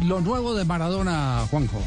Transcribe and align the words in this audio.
Lo 0.00 0.20
nuevo 0.22 0.54
de 0.54 0.64
Maradona, 0.64 1.46
Juanjo. 1.50 1.80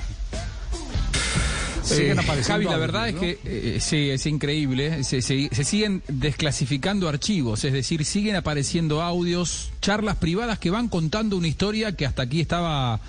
Siguen 1.85 2.17
Eh, 2.17 2.21
apareciendo 2.21 2.53
Javi, 2.53 2.65
la 2.65 2.77
verdad 2.77 3.09
es 3.09 3.15
que 3.15 3.39
eh, 3.45 3.77
sí, 3.79 4.09
es 4.09 4.25
increíble. 4.25 5.03
Se, 5.03 5.21
se- 5.21 5.49
se 5.51 5.63
siguen 5.63 6.01
desclasificando 6.07 7.07
archivos, 7.07 7.63
es 7.63 7.73
decir, 7.73 8.03
siguen 8.05 8.35
apareciendo 8.35 9.01
audios, 9.01 9.69
charlas 9.81 10.17
privadas 10.17 10.59
que 10.59 10.69
van 10.71 10.89
contando 10.89 11.37
una 11.37 11.47
historia 11.47 11.95
que 11.95 12.05
hasta 12.05 12.23
aquí 12.23 12.41
estaba 12.41 12.99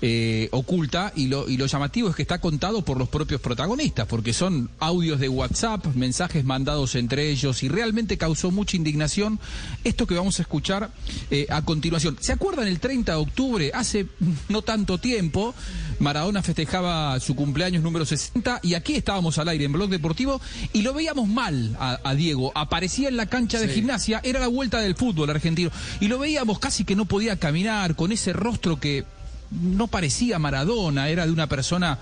eh, 0.00 0.48
oculta 0.52 1.12
y 1.14 1.26
lo, 1.28 1.48
y 1.48 1.56
lo 1.56 1.66
llamativo 1.66 2.08
es 2.08 2.16
que 2.16 2.22
está 2.22 2.40
contado 2.40 2.84
por 2.84 2.98
los 2.98 3.08
propios 3.08 3.40
protagonistas, 3.40 4.06
porque 4.08 4.32
son 4.32 4.68
audios 4.80 5.20
de 5.20 5.28
WhatsApp, 5.28 5.86
mensajes 5.94 6.44
mandados 6.44 6.94
entre 6.96 7.28
ellos 7.30 7.62
y 7.62 7.68
realmente 7.68 8.16
causó 8.18 8.50
mucha 8.50 8.76
indignación 8.76 9.38
esto 9.84 10.06
que 10.06 10.14
vamos 10.14 10.38
a 10.38 10.42
escuchar 10.42 10.90
eh, 11.30 11.46
a 11.50 11.62
continuación. 11.62 12.16
¿Se 12.20 12.32
acuerdan 12.32 12.66
el 12.66 12.80
30 12.80 13.12
de 13.12 13.18
octubre? 13.18 13.70
Hace 13.74 14.06
no 14.48 14.62
tanto 14.62 14.98
tiempo, 14.98 15.54
Maradona 16.02 16.42
festejaba 16.42 17.18
su 17.20 17.34
cumpleaños 17.36 17.82
número 17.82 18.04
60 18.04 18.60
y 18.62 18.74
aquí 18.74 18.96
estábamos 18.96 19.38
al 19.38 19.48
aire 19.48 19.64
en 19.64 19.72
Blog 19.72 19.88
Deportivo 19.88 20.40
y 20.72 20.82
lo 20.82 20.92
veíamos 20.92 21.28
mal 21.28 21.76
a, 21.78 22.00
a 22.02 22.14
Diego. 22.14 22.52
Aparecía 22.54 23.08
en 23.08 23.16
la 23.16 23.26
cancha 23.26 23.60
de 23.60 23.68
gimnasia, 23.68 24.20
era 24.24 24.40
la 24.40 24.48
vuelta 24.48 24.80
del 24.80 24.96
fútbol 24.96 25.30
argentino 25.30 25.70
y 26.00 26.08
lo 26.08 26.18
veíamos 26.18 26.58
casi 26.58 26.84
que 26.84 26.96
no 26.96 27.04
podía 27.04 27.38
caminar 27.38 27.94
con 27.94 28.10
ese 28.12 28.32
rostro 28.32 28.80
que 28.80 29.04
no 29.52 29.86
parecía 29.86 30.38
Maradona, 30.38 31.08
era 31.08 31.24
de 31.24 31.32
una 31.32 31.46
persona 31.46 31.98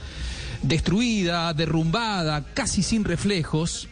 destruida, 0.62 1.52
derrumbada, 1.52 2.44
casi 2.54 2.82
sin 2.82 3.04
reflejos. 3.04 3.88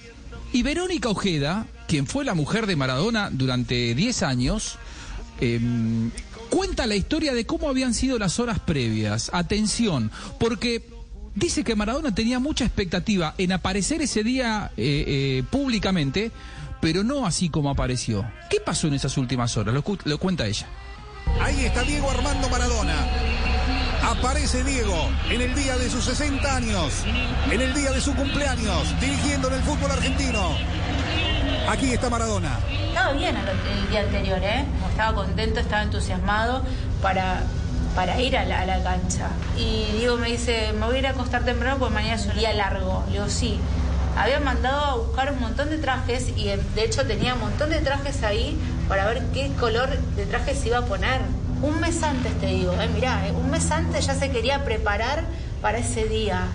Y 0.52 0.62
Verónica 0.62 1.10
Ojeda, 1.10 1.66
quien 1.86 2.06
fue 2.06 2.24
la 2.24 2.34
mujer 2.34 2.66
de 2.66 2.76
Maradona 2.76 3.28
durante 3.30 3.94
10 3.94 4.22
años, 4.22 4.78
eh, 5.40 5.60
cuenta 6.48 6.86
la 6.86 6.96
historia 6.96 7.32
de 7.32 7.46
cómo 7.46 7.68
habían 7.68 7.94
sido 7.94 8.18
las 8.18 8.38
horas 8.38 8.58
previas. 8.58 9.30
Atención, 9.32 10.10
porque 10.38 10.88
dice 11.34 11.64
que 11.64 11.76
Maradona 11.76 12.14
tenía 12.14 12.38
mucha 12.38 12.64
expectativa 12.64 13.34
en 13.38 13.52
aparecer 13.52 14.02
ese 14.02 14.22
día 14.22 14.70
eh, 14.76 15.04
eh, 15.06 15.42
públicamente, 15.50 16.32
pero 16.80 17.04
no 17.04 17.26
así 17.26 17.48
como 17.48 17.70
apareció. 17.70 18.28
¿Qué 18.50 18.60
pasó 18.60 18.88
en 18.88 18.94
esas 18.94 19.16
últimas 19.16 19.56
horas? 19.56 19.74
Lo, 19.74 19.84
lo 20.04 20.18
cuenta 20.18 20.46
ella. 20.46 20.66
Ahí 21.40 21.64
está 21.64 21.82
Diego 21.82 22.10
Armando 22.10 22.48
Maradona. 22.48 23.06
Aparece 24.02 24.64
Diego 24.64 25.10
en 25.30 25.40
el 25.40 25.54
día 25.54 25.76
de 25.76 25.90
sus 25.90 26.04
60 26.04 26.56
años, 26.56 26.92
en 27.50 27.60
el 27.60 27.74
día 27.74 27.92
de 27.92 28.00
su 28.00 28.14
cumpleaños, 28.14 28.98
dirigiendo 29.00 29.48
en 29.48 29.54
el 29.54 29.62
fútbol 29.62 29.90
argentino. 29.90 30.56
Aquí 31.68 31.92
está 31.92 32.08
Maradona. 32.08 32.58
Estaba 32.88 33.12
bien 33.12 33.36
el, 33.36 33.90
día 33.90 34.00
anterior, 34.00 34.38
¿eh? 34.42 34.64
Estaba 34.88 35.14
contento, 35.14 35.60
estaba 35.60 35.82
entusiasmado 35.82 36.62
para, 37.02 37.42
para 37.94 38.18
ir 38.22 38.38
a 38.38 38.46
la, 38.46 38.82
cancha. 38.82 39.28
Y 39.54 39.84
Diego 39.98 40.16
me 40.16 40.28
dice, 40.28 40.72
me 40.72 40.86
voy 40.86 40.96
a 40.96 40.98
ir 41.00 41.06
a 41.06 41.10
acostar 41.10 41.44
temprano 41.44 41.76
porque 41.78 41.92
mañana 41.92 42.14
es 42.14 42.24
un 42.24 42.36
día 42.36 42.54
largo. 42.54 43.04
Le 43.08 43.12
digo, 43.14 43.28
sí. 43.28 43.60
Había 44.16 44.40
mandado 44.40 44.82
a 44.82 44.94
buscar 44.96 45.30
un 45.30 45.40
montón 45.40 45.68
de 45.68 45.76
trajes 45.76 46.30
y 46.36 46.46
de 46.46 46.84
hecho 46.84 47.06
tenía 47.06 47.34
un 47.34 47.40
montón 47.40 47.68
de 47.68 47.80
trajes 47.80 48.22
ahí 48.22 48.58
para 48.88 49.06
ver 49.06 49.22
qué 49.34 49.52
color 49.60 49.90
de 50.16 50.24
traje 50.24 50.54
se 50.54 50.68
iba 50.68 50.78
a 50.78 50.86
poner. 50.86 51.20
Un 51.60 51.80
mes 51.80 52.02
antes 52.02 52.32
te 52.40 52.46
digo, 52.46 52.72
eh, 52.80 52.88
mirá, 52.94 53.28
eh, 53.28 53.32
un 53.32 53.50
mes 53.50 53.70
antes 53.70 54.06
ya 54.06 54.14
se 54.14 54.30
quería 54.30 54.64
preparar 54.64 55.22
para 55.60 55.78
ese 55.78 56.06
día. 56.06 56.46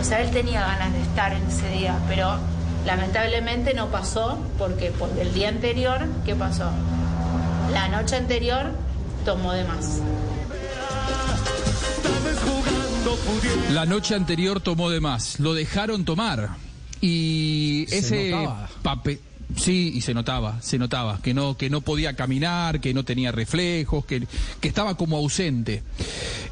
O 0.00 0.02
sea, 0.02 0.22
él 0.22 0.30
tenía 0.30 0.62
ganas 0.62 0.92
de 0.94 1.02
estar 1.02 1.34
en 1.34 1.46
ese 1.46 1.68
día, 1.68 1.96
pero 2.08 2.38
lamentablemente 2.86 3.74
no 3.74 3.88
pasó 3.88 4.38
porque 4.58 4.90
por 4.90 5.10
el 5.18 5.32
día 5.32 5.48
anterior, 5.48 6.06
¿qué 6.24 6.34
pasó? 6.34 6.70
La 7.72 7.88
noche 7.88 8.16
anterior 8.16 8.72
tomó 9.24 9.52
de 9.52 9.64
más. 9.64 10.00
La 13.72 13.86
noche 13.86 14.14
anterior 14.14 14.60
tomó 14.60 14.90
de 14.90 15.00
más, 15.00 15.40
lo 15.40 15.54
dejaron 15.54 16.04
tomar 16.04 16.50
y 17.00 17.86
Se 17.88 17.98
ese 17.98 18.34
papel 18.82 19.20
sí 19.56 19.92
y 19.94 20.00
se 20.00 20.14
notaba, 20.14 20.60
se 20.62 20.78
notaba 20.78 21.20
que 21.22 21.34
no 21.34 21.56
que 21.56 21.70
no 21.70 21.80
podía 21.80 22.14
caminar, 22.14 22.80
que 22.80 22.94
no 22.94 23.04
tenía 23.04 23.32
reflejos, 23.32 24.04
que, 24.04 24.26
que 24.60 24.68
estaba 24.68 24.96
como 24.96 25.16
ausente. 25.16 25.82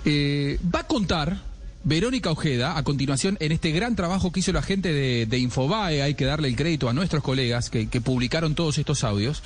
Eh, 0.04 0.58
va 0.74 0.80
a 0.80 0.86
contar 0.86 1.51
Verónica 1.84 2.30
Ojeda, 2.30 2.78
a 2.78 2.84
continuación, 2.84 3.36
en 3.40 3.50
este 3.50 3.72
gran 3.72 3.96
trabajo 3.96 4.30
que 4.30 4.40
hizo 4.40 4.52
la 4.52 4.62
gente 4.62 4.92
de, 4.92 5.38
Infobae, 5.38 6.02
hay 6.02 6.14
que 6.14 6.24
darle 6.24 6.46
el 6.46 6.54
crédito 6.54 6.88
a 6.88 6.92
nuestros 6.92 7.24
colegas 7.24 7.70
que, 7.70 7.86
publicaron 8.00 8.54
todos 8.54 8.78
estos 8.78 9.02
audios, 9.02 9.42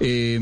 eh, 0.00 0.38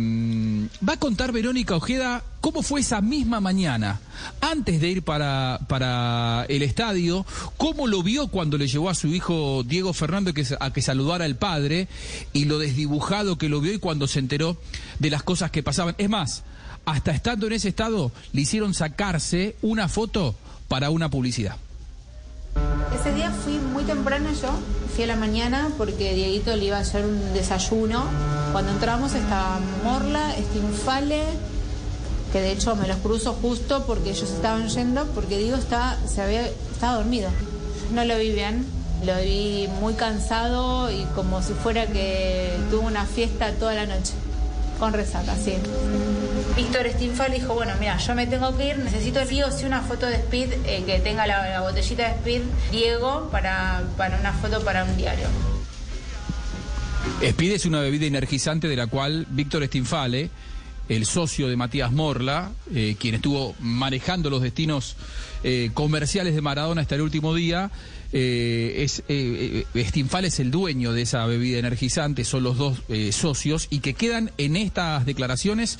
va 0.86 0.92
a 0.94 0.98
contar 0.98 1.32
Verónica 1.32 1.74
Ojeda 1.74 2.22
cómo 2.40 2.62
fue 2.62 2.80
esa 2.80 3.00
misma 3.00 3.40
mañana, 3.40 4.00
antes 4.40 4.80
de 4.80 4.88
ir 4.88 5.02
para, 5.02 5.58
para 5.66 6.46
el 6.48 6.62
estadio, 6.62 7.26
cómo 7.56 7.88
lo 7.88 8.02
vio 8.02 8.28
cuando 8.28 8.56
le 8.56 8.68
llevó 8.68 8.88
a 8.88 8.94
su 8.94 9.08
hijo 9.08 9.64
Diego 9.64 9.92
Fernando 9.92 10.32
a 10.60 10.72
que 10.72 10.82
saludara 10.82 11.24
al 11.24 11.36
padre 11.36 11.88
y 12.32 12.44
lo 12.44 12.58
desdibujado 12.58 13.38
que 13.38 13.48
lo 13.48 13.60
vio 13.60 13.72
y 13.72 13.78
cuando 13.78 14.06
se 14.06 14.20
enteró 14.20 14.56
de 14.98 15.10
las 15.10 15.22
cosas 15.22 15.50
que 15.50 15.62
pasaban. 15.62 15.94
Es 15.98 16.08
más, 16.08 16.44
hasta 16.84 17.12
estando 17.12 17.46
en 17.46 17.54
ese 17.54 17.70
estado, 17.70 18.12
le 18.32 18.42
hicieron 18.42 18.74
sacarse 18.74 19.56
una 19.62 19.88
foto 19.88 20.36
para 20.68 20.90
una 20.90 21.10
publicidad. 21.10 21.56
Ese 22.94 23.12
día 23.12 23.30
fui 23.30 23.58
muy 23.58 23.84
temprano 23.84 24.30
yo, 24.40 24.50
fui 24.94 25.04
a 25.04 25.06
la 25.08 25.16
mañana 25.16 25.70
porque 25.76 26.14
Dieguito 26.14 26.54
le 26.56 26.66
iba 26.66 26.76
a 26.78 26.80
hacer 26.80 27.04
un 27.04 27.32
desayuno. 27.34 28.04
Cuando 28.52 28.72
entramos 28.72 29.14
estaba 29.14 29.58
Morla, 29.82 30.32
Stinfale, 30.38 31.22
que 32.32 32.40
de 32.40 32.52
hecho 32.52 32.76
me 32.76 32.86
los 32.86 32.96
cruzo 32.98 33.32
justo 33.34 33.84
porque 33.86 34.10
ellos 34.10 34.30
estaban 34.30 34.68
yendo, 34.68 35.06
porque 35.06 35.38
Diego 35.38 35.56
estaba, 35.56 35.96
se 36.06 36.22
había, 36.22 36.46
estaba 36.46 36.94
dormido. 36.96 37.30
No 37.92 38.04
lo 38.04 38.16
vi 38.16 38.30
bien, 38.30 38.64
lo 39.04 39.16
vi 39.20 39.68
muy 39.80 39.94
cansado 39.94 40.90
y 40.90 41.04
como 41.14 41.42
si 41.42 41.52
fuera 41.52 41.86
que 41.86 42.56
tuvo 42.70 42.86
una 42.86 43.04
fiesta 43.04 43.52
toda 43.52 43.74
la 43.74 43.86
noche, 43.86 44.12
con 44.78 44.92
resaca, 44.92 45.36
sí. 45.36 45.54
Víctor 46.56 46.86
Stinfal 46.92 47.32
dijo, 47.32 47.54
bueno, 47.54 47.72
mira, 47.80 47.96
yo 47.98 48.14
me 48.14 48.26
tengo 48.26 48.56
que 48.56 48.68
ir, 48.68 48.78
necesito 48.78 49.24
sí 49.26 49.42
o 49.42 49.50
sí 49.50 49.64
una 49.64 49.82
foto 49.82 50.06
de 50.06 50.16
Speed 50.16 50.52
eh, 50.66 50.84
que 50.86 51.00
tenga 51.00 51.26
la, 51.26 51.48
la 51.48 51.60
botellita 51.60 52.08
de 52.08 52.14
Speed 52.14 52.42
Diego 52.70 53.28
para, 53.30 53.82
para 53.96 54.18
una 54.18 54.32
foto 54.32 54.64
para 54.64 54.84
un 54.84 54.96
diario. 54.96 55.26
Speed 57.20 57.52
es 57.52 57.66
una 57.66 57.80
bebida 57.80 58.06
energizante 58.06 58.68
de 58.68 58.76
la 58.76 58.86
cual 58.86 59.26
Víctor 59.30 59.66
Stinfale, 59.66 60.30
el 60.88 61.06
socio 61.06 61.48
de 61.48 61.56
Matías 61.56 61.92
Morla, 61.92 62.50
eh, 62.74 62.96
quien 62.98 63.14
estuvo 63.14 63.54
manejando 63.60 64.30
los 64.30 64.42
destinos 64.42 64.96
eh, 65.42 65.70
comerciales 65.74 66.34
de 66.34 66.40
Maradona 66.40 66.82
hasta 66.82 66.94
el 66.94 67.00
último 67.02 67.34
día, 67.34 67.70
eh, 68.14 68.84
es 68.84 69.00
eh, 69.08 69.66
eh, 69.74 69.84
Stinfale 69.84 70.28
es 70.28 70.38
el 70.38 70.52
dueño 70.52 70.92
de 70.92 71.02
esa 71.02 71.26
bebida 71.26 71.58
energizante, 71.58 72.24
son 72.24 72.44
los 72.44 72.56
dos 72.56 72.78
eh, 72.88 73.10
socios 73.10 73.66
y 73.70 73.80
que 73.80 73.94
quedan 73.94 74.30
en 74.38 74.56
estas 74.56 75.04
declaraciones 75.04 75.78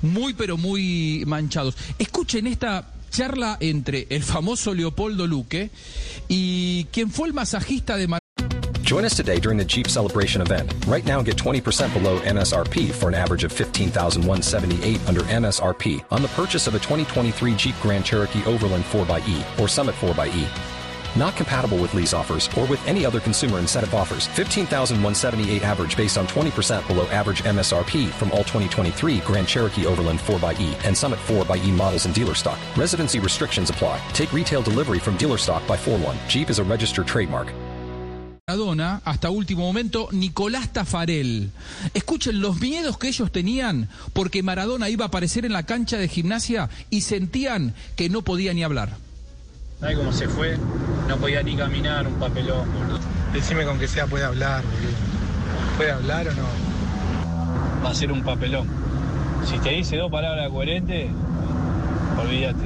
muy 0.00 0.32
pero 0.32 0.56
muy 0.56 1.24
manchados. 1.26 1.76
Escuchen 1.98 2.46
esta 2.46 2.92
charla 3.10 3.58
entre 3.60 4.06
el 4.10 4.22
famoso 4.22 4.72
Leopoldo 4.74 5.26
Luque 5.26 5.70
y 6.28 6.84
quien 6.92 7.10
fue 7.10 7.26
el 7.26 7.34
masajista 7.34 7.96
de 7.96 8.06
Maradona. 8.06 8.22
Join 8.84 9.04
us 9.04 9.16
today 9.16 9.40
during 9.40 9.58
the 9.58 9.64
Jeep 9.64 9.88
Celebration 9.88 10.42
event. 10.42 10.72
Right 10.86 11.04
now, 11.04 11.22
get 11.22 11.36
20% 11.36 11.92
below 11.94 12.20
MSRP 12.20 12.90
for 12.92 13.08
an 13.08 13.14
average 13.14 13.42
of 13.42 13.50
15178 13.50 15.08
under 15.08 15.22
MSRP 15.22 16.04
on 16.10 16.22
the 16.22 16.28
purchase 16.28 16.66
of 16.66 16.74
a 16.74 16.78
2023 16.78 17.54
Jeep 17.56 17.74
Grand 17.80 18.04
Cherokee 18.04 18.44
Overland 18.44 18.84
4xE 18.84 19.58
or 19.58 19.66
Summit 19.66 19.94
4xE. 19.94 20.71
Not 21.16 21.36
compatible 21.36 21.78
with 21.78 21.94
lease 21.94 22.12
offers 22.12 22.48
or 22.56 22.66
with 22.66 22.86
any 22.86 23.04
other 23.04 23.20
consumer 23.20 23.58
incentive 23.58 23.94
offers. 23.94 24.26
15,178 24.28 25.62
average 25.62 25.96
based 25.96 26.16
on 26.16 26.26
20% 26.26 26.86
below 26.86 27.06
average 27.08 27.42
MSRP 27.44 28.08
from 28.10 28.30
all 28.32 28.44
2023 28.44 29.18
Grand 29.20 29.46
Cherokee 29.46 29.86
Overland 29.86 30.18
4xE 30.20 30.84
and 30.84 30.96
Summit 30.96 31.18
4xE 31.26 31.70
models 31.76 32.06
in 32.06 32.12
dealer 32.12 32.34
stock. 32.34 32.58
Residency 32.76 33.20
restrictions 33.20 33.70
apply. 33.70 34.00
Take 34.12 34.32
retail 34.32 34.62
delivery 34.62 34.98
from 34.98 35.16
dealer 35.16 35.38
stock 35.38 35.66
by 35.66 35.76
4 35.76 35.98
1. 35.98 36.16
Jeep 36.28 36.50
is 36.50 36.58
a 36.58 36.64
registered 36.64 37.06
trademark. 37.06 37.52
Maradona, 38.48 39.00
hasta 39.04 39.30
último 39.30 39.62
momento, 39.62 40.08
Nicolás 40.10 40.72
Tafarel. 40.72 41.50
Escuchen 41.94 42.40
los 42.40 42.60
miedos 42.60 42.98
que 42.98 43.08
ellos 43.08 43.30
tenían 43.30 43.88
porque 44.12 44.42
Maradona 44.42 44.88
iba 44.88 45.04
a 45.04 45.08
aparecer 45.08 45.46
en 45.46 45.52
la 45.52 45.62
cancha 45.62 45.96
de 45.96 46.08
gimnasia 46.08 46.68
y 46.90 47.02
sentían 47.02 47.72
que 47.94 48.08
no 48.08 48.22
podía 48.22 48.52
ni 48.52 48.64
hablar. 48.64 48.96
¿Sabes 49.78 49.96
cómo 49.96 50.12
se 50.12 50.28
fue? 50.28 50.58
No 51.08 51.16
podía 51.16 51.42
ni 51.42 51.56
caminar, 51.56 52.06
un 52.06 52.14
papelón, 52.14 52.66
boludo. 52.72 53.00
Decime 53.32 53.64
con 53.64 53.78
que 53.78 53.88
sea 53.88 54.06
puede 54.06 54.24
hablar, 54.24 54.62
boludo. 54.62 55.76
¿Puede 55.76 55.90
hablar 55.90 56.28
o 56.28 56.34
no? 56.34 56.46
Va 57.84 57.90
a 57.90 57.94
ser 57.94 58.12
un 58.12 58.22
papelón. 58.22 58.68
Si 59.44 59.58
te 59.58 59.70
dice 59.70 59.96
dos 59.96 60.10
palabras 60.10 60.48
coherentes, 60.50 61.10
olvídate. 62.20 62.64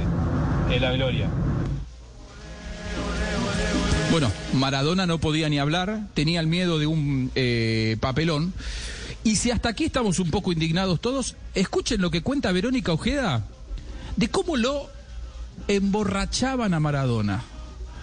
Es 0.71 0.81
la 0.81 0.91
gloria. 0.91 1.27
Bueno, 4.11 4.31
Maradona 4.53 5.05
no 5.05 5.17
podía 5.17 5.49
ni 5.49 5.59
hablar, 5.59 5.99
tenía 6.13 6.39
el 6.39 6.47
miedo 6.47 6.79
de 6.79 6.87
un 6.87 7.31
eh, 7.35 7.97
papelón. 7.99 8.53
Y 9.23 9.35
si 9.35 9.51
hasta 9.51 9.69
aquí 9.69 9.85
estamos 9.85 10.19
un 10.19 10.31
poco 10.31 10.51
indignados 10.53 11.01
todos, 11.01 11.35
escuchen 11.53 12.01
lo 12.01 12.09
que 12.09 12.21
cuenta 12.21 12.51
Verónica 12.51 12.93
Ojeda 12.93 13.43
de 14.15 14.29
cómo 14.29 14.55
lo 14.55 14.89
emborrachaban 15.67 16.73
a 16.73 16.79
Maradona. 16.79 17.43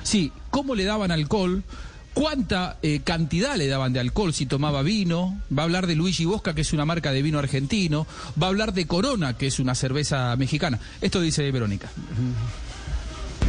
Sí, 0.04 0.30
cómo 0.50 0.74
le 0.76 0.84
daban 0.84 1.10
alcohol, 1.10 1.64
cuánta 2.12 2.78
eh, 2.82 3.00
cantidad 3.02 3.56
le 3.56 3.66
daban 3.66 3.92
de 3.92 4.00
alcohol 4.00 4.32
si 4.32 4.46
tomaba 4.46 4.82
vino. 4.82 5.40
Va 5.56 5.62
a 5.62 5.64
hablar 5.64 5.86
de 5.86 5.96
Luigi 5.96 6.24
Bosca, 6.24 6.54
que 6.54 6.60
es 6.60 6.72
una 6.72 6.84
marca 6.84 7.10
de 7.10 7.22
vino 7.22 7.38
argentino. 7.38 8.06
Va 8.40 8.46
a 8.46 8.50
hablar 8.50 8.72
de 8.72 8.86
Corona, 8.86 9.36
que 9.36 9.48
es 9.48 9.58
una 9.58 9.74
cerveza 9.74 10.36
mexicana. 10.36 10.78
Esto 11.00 11.20
dice 11.20 11.50
Verónica. 11.50 11.88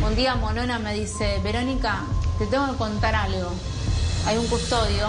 Un 0.02 0.16
día 0.16 0.36
Monona 0.36 0.80
me 0.80 0.94
dice, 0.94 1.40
Verónica, 1.44 2.04
te 2.40 2.48
tengo 2.48 2.72
que 2.72 2.78
contar 2.78 3.16
algo. 3.16 3.52
Hay 4.26 4.38
un 4.38 4.48
custodio 4.48 5.08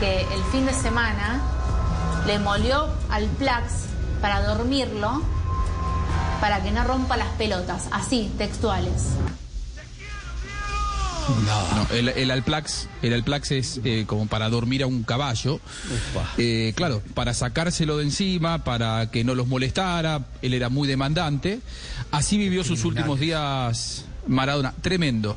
que 0.00 0.20
el 0.20 0.42
fin 0.52 0.66
de 0.66 0.72
semana 0.72 1.42
le 2.26 2.38
molió 2.38 2.88
al 3.10 3.26
Plax 3.26 3.86
para 4.20 4.42
dormirlo, 4.42 5.22
para 6.40 6.62
que 6.62 6.70
no 6.70 6.84
rompa 6.84 7.16
las 7.16 7.28
pelotas, 7.36 7.88
así, 7.90 8.30
textuales. 8.38 9.10
No, 11.28 11.94
el, 11.96 12.08
el 12.10 12.30
Alplax, 12.30 12.88
el 13.02 13.14
Alplax 13.14 13.50
es 13.52 13.80
eh, 13.84 14.04
como 14.06 14.26
para 14.26 14.48
dormir 14.50 14.82
a 14.82 14.86
un 14.86 15.02
caballo. 15.04 15.58
Eh, 16.38 16.72
claro, 16.76 17.02
para 17.14 17.32
sacárselo 17.34 17.96
de 17.96 18.04
encima, 18.04 18.62
para 18.64 19.10
que 19.10 19.24
no 19.24 19.34
los 19.34 19.46
molestara. 19.46 20.26
Él 20.42 20.52
era 20.54 20.68
muy 20.68 20.86
demandante. 20.86 21.60
Así 22.10 22.36
vivió 22.36 22.62
sus 22.64 22.84
últimos 22.84 23.20
días 23.20 24.04
Maradona. 24.26 24.72
Tremendo. 24.82 25.36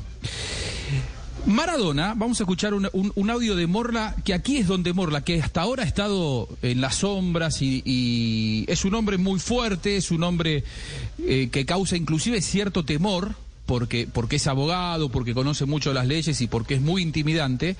Maradona, 1.46 2.12
vamos 2.14 2.38
a 2.40 2.42
escuchar 2.42 2.74
un, 2.74 2.88
un- 2.92 3.12
un 3.14 3.30
audio 3.30 3.56
de 3.56 3.66
Morla, 3.66 4.14
que 4.24 4.34
aquí 4.34 4.58
es 4.58 4.66
donde 4.66 4.92
Morla, 4.92 5.22
que 5.22 5.40
hasta 5.40 5.62
ahora 5.62 5.84
ha 5.84 5.86
estado 5.86 6.48
en 6.60 6.82
las 6.82 6.96
sombras 6.96 7.62
y, 7.62 7.80
y 7.86 8.64
es 8.68 8.84
un 8.84 8.94
hombre 8.94 9.16
muy 9.16 9.38
fuerte, 9.40 9.96
es 9.96 10.10
un 10.10 10.24
hombre 10.24 10.64
eh, 11.24 11.48
que 11.50 11.64
causa 11.64 11.96
inclusive 11.96 12.42
cierto 12.42 12.84
temor, 12.84 13.34
porque, 13.68 14.08
porque 14.10 14.36
es 14.36 14.46
abogado, 14.46 15.10
porque 15.10 15.34
conoce 15.34 15.66
mucho 15.66 15.92
las 15.92 16.06
leyes 16.06 16.40
y 16.40 16.46
porque 16.46 16.74
es 16.74 16.80
muy 16.80 17.02
intimidante. 17.02 17.76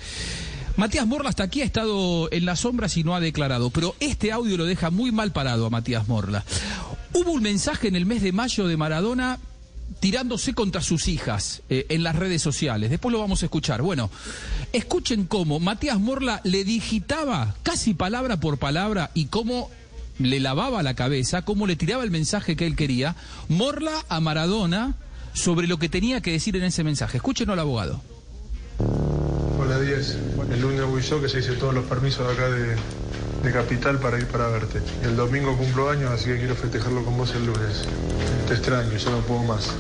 Matías 0.77 1.07
Morla 1.07 1.31
hasta 1.31 1.45
aquí 1.45 1.63
ha 1.63 1.65
estado 1.65 2.29
en 2.31 2.45
las 2.45 2.61
sombras 2.61 2.99
y 2.99 3.05
no 3.05 3.17
ha 3.17 3.21
declarado, 3.21 3.71
pero 3.71 3.97
este 3.99 4.31
audio 4.31 4.59
lo 4.59 4.67
deja 4.67 4.91
muy 4.91 5.11
mal 5.13 5.33
parado 5.33 5.65
a 5.65 5.71
Matías 5.71 6.07
Morla. 6.07 6.45
Hubo 7.15 7.33
un 7.33 7.43
mensaje 7.43 7.89
en 7.89 7.97
el 7.97 8.05
mes 8.05 8.21
de 8.23 8.33
mayo 8.33 8.69
de 8.69 8.77
Maradona 8.77 9.39
tirándose 9.99 10.53
contra 10.53 10.83
sus 10.83 11.09
hijas 11.09 11.63
eh, 11.71 11.87
en 11.89 12.03
las 12.03 12.15
redes 12.15 12.43
sociales. 12.43 12.91
Después 12.91 13.11
lo 13.11 13.19
vamos 13.19 13.43
a 13.43 13.47
escuchar. 13.47 13.81
Bueno, 13.81 14.11
escuchen 14.75 15.25
cómo 15.25 15.59
Matías 15.59 15.99
Morla 15.99 16.43
le 16.45 16.65
digitaba 16.65 17.57
casi 17.63 17.95
palabra 17.95 18.39
por 18.39 18.59
palabra 18.59 19.11
y 19.15 19.27
cómo 19.27 19.71
le 20.19 20.39
lavaba 20.39 20.83
la 20.83 20.93
cabeza, 20.93 21.43
cómo 21.43 21.67
le 21.67 21.77
tiraba 21.77 22.05
el 22.05 22.11
mensaje 22.11 22.57
que 22.57 22.67
él 22.67 22.77
quería. 22.77 23.17
Morla 23.49 24.05
a 24.11 24.21
Maradona 24.21 24.97
sobre 25.33 25.67
lo 25.67 25.79
que 25.79 25.89
tenía 25.89 26.21
que 26.21 26.33
decir 26.33 26.57
en 26.57 26.65
ese 26.65 26.85
mensaje. 26.85 27.19
Escúchenlo 27.19 27.53
al 27.53 27.59
abogado. 27.59 28.01
Hola 29.59 29.81
10. 29.81 30.19
El 30.53 30.61
lunes 30.61 30.87
voy 30.87 31.03
yo 31.03 31.21
que 31.21 31.29
se 31.29 31.41
hice 31.41 31.53
todos 31.53 31.75
los 31.75 31.85
permisos 31.85 32.27
de 32.27 32.33
acá 32.33 32.49
de, 32.49 32.77
de 33.43 33.53
Capital 33.53 33.99
para 33.99 34.19
ir 34.19 34.27
para 34.27 34.49
verte. 34.49 34.81
El 35.03 35.17
domingo 35.17 35.57
cumplo 35.57 35.91
años, 35.91 36.11
así 36.11 36.27
que 36.27 36.39
quiero 36.39 36.55
festejarlo 36.55 37.05
con 37.05 37.17
vos 37.17 37.35
el 37.35 37.47
lunes. 37.47 37.85
Te 38.47 38.55
extraño, 38.55 38.97
yo 38.97 39.11
no 39.11 39.21
puedo 39.21 39.43
más. 39.43 39.75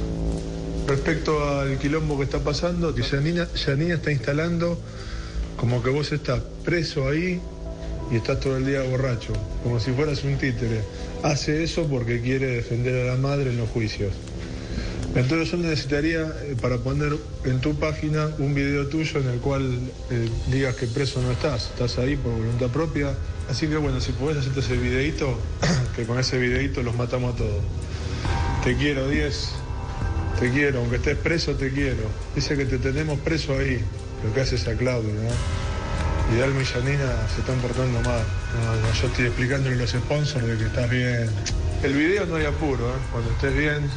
Respecto 0.86 1.46
al 1.58 1.78
quilombo 1.78 2.16
que 2.16 2.24
está 2.24 2.38
pasando, 2.38 2.94
que 2.94 3.02
Janina 3.02 3.94
está 3.94 4.10
instalando 4.10 4.78
como 5.58 5.82
que 5.82 5.90
vos 5.90 6.12
estás 6.12 6.40
preso 6.64 7.08
ahí 7.08 7.40
y 8.10 8.16
estás 8.16 8.40
todo 8.40 8.56
el 8.56 8.64
día 8.64 8.82
borracho, 8.82 9.32
como 9.62 9.80
si 9.80 9.90
fueras 9.90 10.24
un 10.24 10.38
títere. 10.38 10.82
Hace 11.22 11.64
eso 11.64 11.86
porque 11.88 12.20
quiere 12.20 12.46
defender 12.46 13.08
a 13.08 13.14
la 13.14 13.20
madre 13.20 13.50
en 13.50 13.58
los 13.58 13.68
juicios. 13.68 14.12
Entonces 15.14 15.50
yo 15.50 15.56
necesitaría 15.56 16.20
eh, 16.42 16.56
para 16.60 16.78
poner 16.78 17.16
en 17.44 17.60
tu 17.60 17.74
página 17.74 18.30
un 18.38 18.54
video 18.54 18.86
tuyo 18.88 19.20
en 19.20 19.28
el 19.28 19.38
cual 19.40 19.78
eh, 20.10 20.28
digas 20.50 20.76
que 20.76 20.86
preso 20.86 21.22
no 21.22 21.32
estás, 21.32 21.70
estás 21.70 21.98
ahí 21.98 22.16
por 22.16 22.32
voluntad 22.32 22.68
propia. 22.68 23.14
Así 23.50 23.66
que 23.66 23.76
bueno, 23.76 24.00
si 24.00 24.12
podés 24.12 24.38
hacerte 24.38 24.60
ese 24.60 24.76
videito, 24.76 25.38
que 25.96 26.04
con 26.04 26.18
ese 26.18 26.38
videito 26.38 26.82
los 26.82 26.94
matamos 26.94 27.34
a 27.34 27.38
todos. 27.38 27.62
Te 28.62 28.76
quiero, 28.76 29.08
10. 29.08 29.48
Te 30.38 30.50
quiero, 30.50 30.80
aunque 30.80 30.96
estés 30.96 31.16
preso, 31.16 31.54
te 31.54 31.70
quiero. 31.70 32.02
Dice 32.34 32.56
que 32.56 32.66
te 32.66 32.78
tenemos 32.78 33.18
preso 33.20 33.56
ahí, 33.58 33.80
lo 34.22 34.32
que 34.34 34.40
haces 34.42 34.68
a 34.68 34.74
Claudio, 34.74 35.14
¿no? 35.14 36.34
Y 36.34 36.38
Dalma 36.38 36.60
y 36.60 36.64
Janina 36.66 37.26
se 37.34 37.40
están 37.40 37.58
portando 37.60 38.00
mal. 38.02 38.22
Yo 39.00 39.08
estoy 39.08 39.26
explicándole 39.26 39.74
a 39.76 39.78
los 39.78 39.90
sponsors 39.90 40.46
de 40.46 40.58
que 40.58 40.64
estás 40.64 40.90
bien. 40.90 41.30
El 41.82 41.94
video 41.94 42.26
no 42.26 42.36
hay 42.36 42.44
apuro, 42.44 42.88
¿eh? 42.88 42.98
Cuando 43.10 43.30
estés 43.30 43.56
bien, 43.56 43.88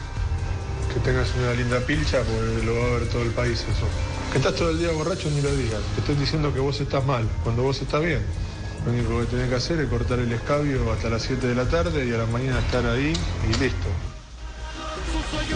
que 0.93 0.99
tengas 0.99 1.33
una 1.35 1.53
linda 1.53 1.79
pilcha, 1.79 2.21
porque 2.23 2.65
lo 2.65 2.75
va 2.75 2.85
a 2.85 2.89
ver 2.99 3.07
todo 3.09 3.23
el 3.23 3.31
país 3.31 3.61
eso. 3.61 3.87
Que 4.31 4.37
estás 4.37 4.55
todo 4.55 4.69
el 4.69 4.79
día 4.79 4.91
borracho, 4.91 5.29
ni 5.29 5.41
lo 5.41 5.55
digas. 5.55 5.81
Te 5.95 6.01
estoy 6.01 6.15
diciendo 6.15 6.53
que 6.53 6.59
vos 6.59 6.79
estás 6.79 7.05
mal, 7.05 7.27
cuando 7.43 7.63
vos 7.63 7.81
estás 7.81 8.01
bien. 8.03 8.21
Lo 8.85 8.91
único 8.91 9.19
que 9.19 9.25
tenés 9.25 9.49
que 9.49 9.55
hacer 9.55 9.79
es 9.79 9.89
cortar 9.89 10.19
el 10.19 10.31
escabio 10.31 10.91
hasta 10.91 11.09
las 11.09 11.21
7 11.21 11.47
de 11.47 11.55
la 11.55 11.65
tarde 11.65 12.05
y 12.05 12.13
a 12.13 12.17
la 12.17 12.25
mañana 12.25 12.59
estar 12.59 12.85
ahí 12.85 13.13
y 13.49 13.63
listo. 13.63 14.10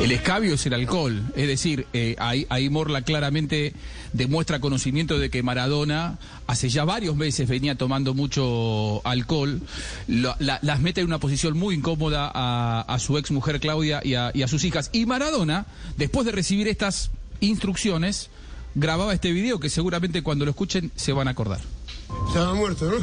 El 0.01 0.11
escabio 0.11 0.55
es 0.55 0.65
el 0.65 0.73
alcohol, 0.73 1.23
es 1.35 1.47
decir, 1.47 1.87
eh, 1.93 2.15
ahí, 2.19 2.69
Morla 2.69 3.01
claramente 3.01 3.73
demuestra 4.13 4.59
conocimiento 4.59 5.19
de 5.19 5.29
que 5.29 5.43
Maradona 5.43 6.17
hace 6.47 6.69
ya 6.69 6.85
varios 6.85 7.15
meses 7.15 7.47
venía 7.47 7.75
tomando 7.75 8.13
mucho 8.13 9.01
alcohol, 9.05 9.61
las 10.07 10.79
mete 10.81 11.01
en 11.01 11.07
una 11.07 11.19
posición 11.19 11.57
muy 11.57 11.75
incómoda 11.75 12.31
a, 12.33 12.99
su 12.99 13.17
ex 13.17 13.31
mujer 13.31 13.59
Claudia 13.59 14.01
y 14.03 14.15
a, 14.15 14.31
y 14.33 14.43
a 14.43 14.47
sus 14.47 14.63
hijas. 14.63 14.89
Y 14.93 15.05
Maradona, 15.05 15.65
después 15.97 16.25
de 16.25 16.31
recibir 16.31 16.67
estas 16.67 17.11
instrucciones, 17.39 18.29
grababa 18.75 19.13
este 19.13 19.31
video 19.31 19.59
que 19.59 19.69
seguramente 19.69 20.23
cuando 20.23 20.45
lo 20.45 20.51
escuchen 20.51 20.91
se 20.95 21.13
van 21.13 21.27
a 21.27 21.31
acordar. 21.31 21.59
Estaba 22.27 22.53
muerto, 22.53 22.91
¿no? 22.91 22.97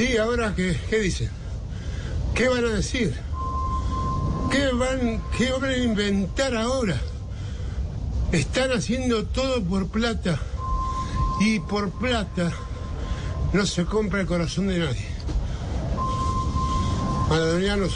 ¿Y 0.00 0.16
ahora 0.16 0.54
qué, 0.54 0.78
qué 0.88 0.98
dicen? 0.98 1.30
¿Qué 2.34 2.48
van 2.48 2.64
a 2.64 2.68
decir? 2.68 3.14
¿Qué 4.52 4.70
van, 4.70 5.22
qué 5.38 5.50
van 5.50 5.64
a 5.64 5.76
inventar 5.78 6.54
ahora? 6.54 7.00
Están 8.32 8.70
haciendo 8.72 9.24
todo 9.24 9.64
por 9.64 9.88
plata. 9.88 10.38
Y 11.40 11.58
por 11.60 11.90
plata 11.90 12.52
no 13.54 13.64
se 13.64 13.86
compra 13.86 14.20
el 14.20 14.26
corazón 14.26 14.68
de 14.68 14.78
nadie. 14.78 15.06
Maradonianos, 17.30 17.94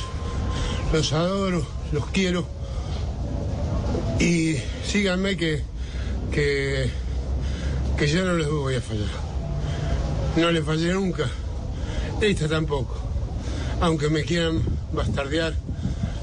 los 0.95 1.13
adoro, 1.13 1.67
los 1.93 2.07
quiero. 2.07 2.47
Y 4.19 4.57
síganme 4.87 5.37
que, 5.37 5.63
que, 6.33 6.91
que 7.99 8.09
yo 8.09 8.25
no 8.25 8.33
les 8.33 8.49
voy 8.49 8.77
a 8.77 8.81
fallar. 8.81 9.11
No 10.37 10.51
les 10.51 10.65
fallé 10.65 10.95
nunca. 10.95 11.27
Esta 12.23 12.49
tampoco. 12.49 12.97
Aunque 13.83 14.09
me 14.09 14.25
quieran 14.25 14.63
bastardear, 14.91 15.53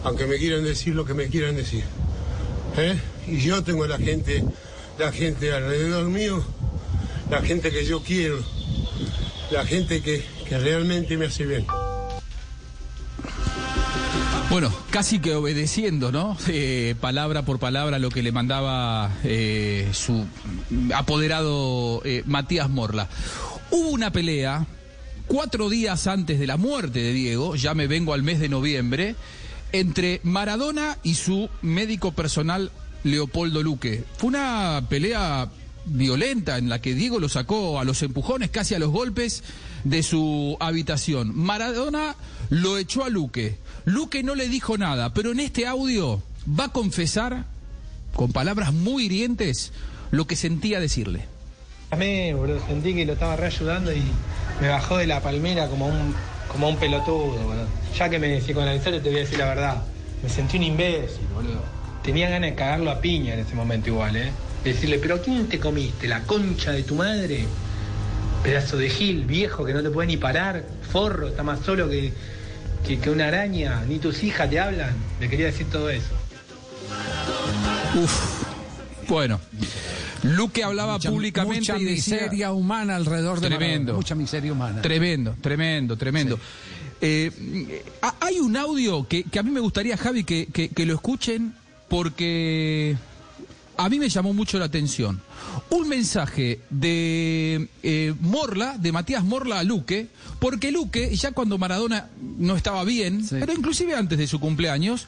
aunque 0.03 0.25
me 0.25 0.37
quieran 0.37 0.63
decir 0.63 0.95
lo 0.95 1.05
que 1.05 1.13
me 1.13 1.27
quieran 1.27 1.55
decir. 1.55 1.83
¿Eh? 2.77 2.99
Y 3.27 3.37
yo 3.39 3.63
tengo 3.63 3.85
la 3.87 3.97
gente, 3.97 4.43
la 4.97 5.11
gente 5.11 5.53
alrededor 5.53 6.05
mío, 6.09 6.43
la 7.29 7.41
gente 7.41 7.71
que 7.71 7.85
yo 7.85 8.01
quiero, 8.01 8.39
la 9.51 9.65
gente 9.65 10.01
que, 10.01 10.23
que 10.47 10.57
realmente 10.57 11.17
me 11.17 11.27
hace 11.27 11.45
bien. 11.45 11.65
Bueno, 14.53 14.71
casi 14.91 15.17
que 15.17 15.33
obedeciendo, 15.33 16.11
¿no? 16.11 16.37
Eh, 16.47 16.93
palabra 17.01 17.43
por 17.43 17.57
palabra 17.57 17.97
lo 17.97 18.11
que 18.11 18.21
le 18.21 18.31
mandaba 18.31 19.11
eh, 19.23 19.89
su 19.93 20.27
apoderado 20.93 22.03
eh, 22.05 22.21
Matías 22.27 22.69
Morla. 22.69 23.09
Hubo 23.71 23.89
una 23.89 24.11
pelea 24.11 24.67
cuatro 25.25 25.69
días 25.69 26.05
antes 26.05 26.39
de 26.39 26.45
la 26.45 26.57
muerte 26.57 26.99
de 26.99 27.13
Diego, 27.13 27.55
ya 27.55 27.73
me 27.73 27.87
vengo 27.87 28.13
al 28.13 28.21
mes 28.21 28.39
de 28.39 28.47
noviembre, 28.47 29.15
entre 29.73 30.21
Maradona 30.23 30.97
y 31.03 31.15
su 31.15 31.49
médico 31.61 32.13
personal 32.13 32.71
Leopoldo 33.03 33.61
Luque. 33.61 34.05
Fue 34.17 34.29
una 34.29 34.85
pelea 34.87 35.49
violenta 35.85 36.57
en 36.57 36.69
la 36.69 36.79
que 36.79 36.93
Diego 36.93 37.19
lo 37.19 37.27
sacó 37.27 37.79
a 37.79 37.83
los 37.83 38.01
empujones, 38.03 38.49
casi 38.49 38.75
a 38.75 38.79
los 38.79 38.91
golpes 38.91 39.43
de 39.83 40.03
su 40.03 40.55
habitación. 40.59 41.35
Maradona 41.35 42.15
lo 42.49 42.77
echó 42.77 43.03
a 43.03 43.09
Luque. 43.09 43.57
Luque 43.85 44.23
no 44.23 44.35
le 44.35 44.47
dijo 44.47 44.77
nada, 44.77 45.13
pero 45.13 45.31
en 45.31 45.41
este 45.41 45.67
audio 45.67 46.23
va 46.47 46.65
a 46.65 46.71
confesar, 46.71 47.45
con 48.13 48.31
palabras 48.31 48.73
muy 48.73 49.05
hirientes, 49.05 49.73
lo 50.11 50.27
que 50.27 50.35
sentía 50.35 50.79
decirle. 50.79 51.25
Llamé, 51.91 52.33
boludo, 52.33 52.65
sentí 52.67 52.93
que 52.93 53.05
lo 53.05 53.13
estaba 53.13 53.35
reayudando 53.35 53.91
y 53.91 54.01
me 54.61 54.69
bajó 54.69 54.97
de 54.97 55.07
la 55.07 55.21
palmera 55.21 55.67
como 55.67 55.87
un, 55.87 56.15
como 56.53 56.69
un 56.69 56.77
pelotudo, 56.77 57.43
boludo. 57.43 57.67
Ya 57.97 58.09
que 58.09 58.19
me 58.19 58.37
psicoanalizaste 58.39 59.01
te 59.01 59.09
voy 59.09 59.17
a 59.17 59.21
decir 59.21 59.39
la 59.39 59.45
verdad. 59.45 59.83
Me 60.21 60.29
sentí 60.29 60.57
un 60.57 60.63
imbécil, 60.63 61.27
boludo. 61.33 61.61
Tenía 62.03 62.29
ganas 62.29 62.51
de 62.51 62.55
cagarlo 62.55 62.91
a 62.91 63.01
piña 63.01 63.33
en 63.33 63.39
ese 63.41 63.55
momento 63.55 63.89
igual, 63.89 64.15
¿eh? 64.15 64.31
Decirle, 64.63 64.99
pero 64.99 65.21
¿quién 65.21 65.47
te 65.49 65.59
comiste? 65.59 66.07
¿La 66.07 66.21
concha 66.21 66.71
de 66.71 66.83
tu 66.83 66.95
madre? 66.95 67.45
Pedazo 68.43 68.77
de 68.77 68.89
gil, 68.89 69.25
viejo, 69.25 69.65
que 69.65 69.73
no 69.73 69.81
te 69.81 69.89
puede 69.89 70.07
ni 70.07 70.17
parar, 70.17 70.63
forro, 70.91 71.29
está 71.29 71.43
más 71.43 71.59
solo 71.61 71.89
que, 71.89 72.13
que, 72.85 72.99
que 72.99 73.09
una 73.09 73.27
araña, 73.27 73.83
ni 73.87 73.99
tus 73.99 74.23
hijas 74.23 74.49
te 74.49 74.59
hablan. 74.59 74.93
Le 75.19 75.29
quería 75.29 75.47
decir 75.47 75.69
todo 75.69 75.89
eso. 75.89 76.13
Uf. 77.95 78.43
Bueno. 79.07 79.39
Luque 80.23 80.63
hablaba 80.63 80.93
Mucha- 80.93 81.09
públicamente 81.11 81.59
mucha 81.59 81.77
y 81.77 81.83
decía- 81.85 82.15
miseria 82.15 82.51
humana 82.51 82.95
alrededor 82.95 83.39
de 83.39 83.47
Tremendo. 83.47 83.67
Maradona, 83.93 83.97
mucha 83.97 84.15
miseria 84.15 84.51
humana. 84.53 84.81
Tremendo, 84.81 85.35
tremendo, 85.41 85.97
tremendo. 85.97 86.39
Eh, 87.01 87.83
ha- 88.01 88.15
hay 88.21 88.39
un 88.39 88.55
audio 88.55 89.07
que, 89.07 89.23
que 89.23 89.39
a 89.39 89.43
mí 89.43 89.51
me 89.51 89.59
gustaría, 89.59 89.97
Javi, 89.97 90.23
que, 90.23 90.45
que- 90.47 90.69
que 90.69 90.85
lo 90.85 90.93
escuchen 90.95 91.53
porque 91.89 92.95
a 93.75 93.89
mí 93.89 93.99
me 93.99 94.07
llamó 94.07 94.33
mucho 94.33 94.57
la 94.59 94.65
atención. 94.65 95.21
Un 95.69 95.89
mensaje 95.89 96.59
de 96.69 97.67
eh, 97.83 98.13
Morla, 98.21 98.77
de 98.77 98.91
Matías 98.91 99.23
Morla 99.23 99.59
a 99.59 99.63
Luque, 99.63 100.07
porque 100.39 100.71
Luque, 100.71 101.13
ya 101.15 101.31
cuando 101.33 101.57
Maradona 101.57 102.07
no 102.39 102.55
estaba 102.55 102.83
bien, 102.85 103.25
pero 103.29 103.51
inclusive 103.51 103.95
antes 103.95 104.17
de 104.17 104.27
su 104.27 104.39
cumpleaños, 104.39 105.05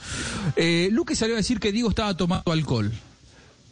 eh, 0.57 0.89
Luque 0.91 1.15
salió 1.15 1.35
a 1.35 1.37
decir 1.37 1.59
que 1.59 1.71
Diego 1.71 1.89
estaba 1.89 2.15
tomando 2.17 2.51
alcohol. 2.51 2.91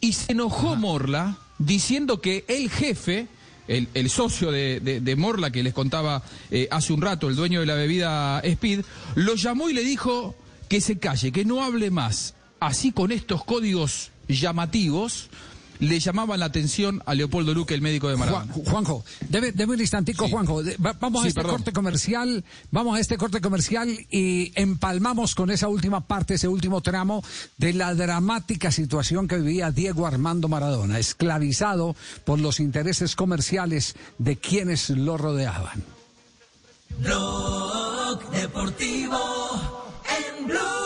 Y 0.04 0.12
se 0.12 0.32
enojó 0.32 0.76
Morla 0.76 1.38
diciendo 1.58 2.20
que 2.20 2.44
el 2.48 2.68
jefe, 2.68 3.26
el, 3.68 3.88
el 3.94 4.10
socio 4.10 4.50
de, 4.50 4.80
de- 4.80 5.00
de 5.00 5.16
Morla 5.16 5.50
que 5.50 5.62
les 5.62 5.72
contaba 5.72 6.22
eh, 6.50 6.68
hace 6.70 6.92
un 6.92 7.00
rato, 7.00 7.28
el 7.30 7.36
dueño 7.36 7.60
de 7.60 7.66
la 7.66 7.74
bebida 7.74 8.40
Speed, 8.40 8.82
lo 9.14 9.34
llamó 9.34 9.70
y 9.70 9.72
le 9.72 9.82
dijo 9.82 10.34
que 10.68 10.82
se 10.82 10.98
calle, 10.98 11.32
que 11.32 11.46
no 11.46 11.64
hable 11.64 11.90
más. 11.90 12.34
Así 12.60 12.92
con 12.92 13.12
estos 13.12 13.44
códigos 13.44 14.10
llamativos 14.28 15.30
le 15.80 15.98
llamaban 16.00 16.40
la 16.40 16.46
atención 16.46 17.02
a 17.06 17.14
Leopoldo 17.14 17.52
Luque, 17.54 17.74
el 17.74 17.80
médico 17.82 18.08
de 18.08 18.16
Maradona. 18.16 18.52
Juan- 18.52 18.64
Juanjo, 18.66 19.04
debe 19.28 19.52
un 19.66 19.80
instantico, 19.80 20.28
Juanjo. 20.28 20.62
De- 20.62 20.76
va- 20.76 20.92
vamos 21.00 21.22
Sí, 21.22 21.26
a 21.26 21.28
este 21.28 21.40
perdón. 21.40 21.56
corte 21.56 21.72
comercial, 21.72 22.44
vamos 22.70 22.96
a 22.96 23.00
este 23.00 23.16
corte 23.16 23.40
comercial 23.40 23.88
y 24.10 24.52
empalmamos 24.54 25.34
con 25.34 25.50
esa 25.50 25.68
última 25.68 26.00
parte, 26.06 26.34
ese 26.34 26.48
último 26.48 26.80
tramo 26.80 27.22
de 27.58 27.72
la 27.72 27.94
dramática 27.94 28.70
situación 28.70 29.26
que 29.28 29.36
vivía 29.38 29.70
Diego 29.70 30.06
Armando 30.06 30.48
Maradona, 30.48 30.98
esclavizado 30.98 31.96
por 32.24 32.38
los 32.40 32.60
intereses 32.60 33.16
comerciales 33.16 33.96
de 34.18 34.36
quienes 34.36 34.90
lo 34.90 35.16
rodeaban. 35.16 35.82
Blog 36.98 38.30
Deportivo 38.30 39.18
en 40.38 40.46
Blue. 40.46 40.83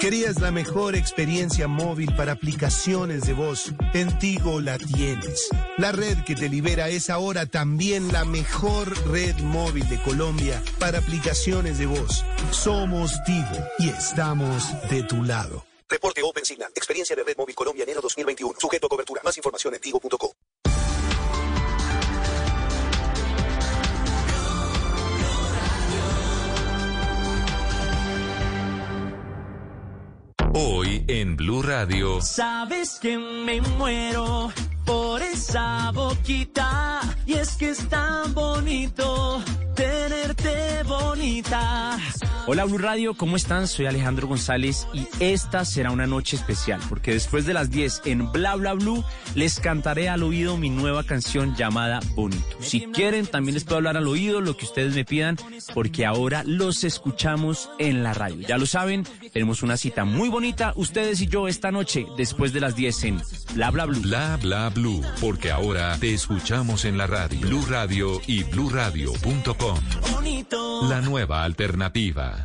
¿Querías 0.00 0.40
la 0.40 0.50
mejor 0.50 0.96
experiencia 0.96 1.68
móvil 1.68 2.14
para 2.16 2.32
aplicaciones 2.32 3.26
de 3.26 3.34
voz? 3.34 3.74
En 3.92 4.18
Tigo 4.18 4.62
la 4.62 4.78
tienes. 4.78 5.50
La 5.76 5.92
red 5.92 6.24
que 6.24 6.34
te 6.34 6.48
libera 6.48 6.88
es 6.88 7.10
ahora 7.10 7.44
también 7.44 8.10
la 8.10 8.24
mejor 8.24 8.88
red 9.10 9.36
móvil 9.40 9.86
de 9.90 10.00
Colombia 10.00 10.62
para 10.78 11.00
aplicaciones 11.00 11.76
de 11.76 11.84
voz. 11.84 12.24
Somos 12.50 13.22
Tigo 13.24 13.66
y 13.78 13.90
estamos 13.90 14.64
de 14.88 15.02
tu 15.02 15.22
lado. 15.22 15.66
Reporte 15.86 16.22
Open 16.22 16.46
Signal. 16.46 16.72
Experiencia 16.74 17.14
de 17.14 17.22
Red 17.22 17.36
Móvil 17.36 17.54
Colombia 17.54 17.84
enero 17.84 18.00
2021. 18.00 18.54
Sujeto 18.58 18.86
a 18.86 18.88
cobertura. 18.88 19.20
Más 19.22 19.36
información 19.36 19.74
en 19.74 19.82
tigo.co. 19.82 20.34
en 31.10 31.36
Blue 31.36 31.62
Radio. 31.62 32.20
Sabes 32.20 33.00
que 33.00 33.18
me 33.18 33.60
muero 33.60 34.52
por 34.84 35.20
esa 35.20 35.90
boquita 35.92 37.00
y 37.26 37.34
es 37.34 37.56
que 37.56 37.70
es 37.70 37.88
tan 37.88 38.32
bonito 38.32 39.42
tenerte 39.74 40.84
bonita. 40.84 41.98
Hola 42.52 42.64
Blue 42.64 42.78
Radio, 42.78 43.14
¿cómo 43.14 43.36
están? 43.36 43.68
Soy 43.68 43.86
Alejandro 43.86 44.26
González 44.26 44.88
y 44.92 45.06
esta 45.20 45.64
será 45.64 45.92
una 45.92 46.08
noche 46.08 46.34
especial 46.34 46.80
porque 46.88 47.12
después 47.12 47.46
de 47.46 47.54
las 47.54 47.70
10 47.70 48.02
en 48.06 48.32
Bla 48.32 48.56
Bla 48.56 48.72
Blue 48.72 49.04
les 49.36 49.60
cantaré 49.60 50.08
al 50.08 50.24
oído 50.24 50.56
mi 50.56 50.68
nueva 50.68 51.04
canción 51.04 51.54
llamada 51.54 52.00
Bonito. 52.16 52.56
Si 52.58 52.86
quieren 52.86 53.28
también 53.28 53.54
les 53.54 53.62
puedo 53.62 53.76
hablar 53.76 53.96
al 53.96 54.08
oído 54.08 54.40
lo 54.40 54.56
que 54.56 54.64
ustedes 54.64 54.96
me 54.96 55.04
pidan 55.04 55.36
porque 55.74 56.04
ahora 56.04 56.42
los 56.44 56.82
escuchamos 56.82 57.70
en 57.78 58.02
la 58.02 58.14
radio. 58.14 58.44
Ya 58.44 58.58
lo 58.58 58.66
saben, 58.66 59.06
tenemos 59.32 59.62
una 59.62 59.76
cita 59.76 60.04
muy 60.04 60.28
bonita 60.28 60.72
ustedes 60.74 61.20
y 61.20 61.28
yo 61.28 61.46
esta 61.46 61.70
noche 61.70 62.04
después 62.16 62.52
de 62.52 62.58
las 62.58 62.74
10 62.74 63.04
en 63.04 63.22
Bla 63.54 63.70
Bla 63.70 63.86
Blue. 63.86 64.00
Bla 64.00 64.36
bla 64.42 64.70
blue, 64.70 65.02
porque 65.20 65.52
ahora 65.52 65.96
te 66.00 66.14
escuchamos 66.14 66.84
en 66.84 66.98
la 66.98 67.06
radio. 67.06 67.38
Blue 67.42 67.64
Radio 67.68 68.20
y 68.26 68.42
bluradio.com. 68.42 69.78
Bonito. 70.12 70.88
La 70.88 71.00
nueva 71.00 71.44
alternativa. 71.44 72.39